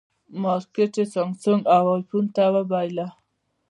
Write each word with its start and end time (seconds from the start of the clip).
مارکېټ 0.41 0.93
یې 0.99 1.05
سامسونګ 1.13 1.61
او 1.75 1.83
ایفون 1.97 2.25
ته 2.35 2.43
وبایله. 2.55 3.07